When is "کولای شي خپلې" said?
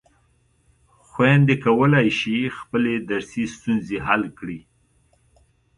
1.65-2.93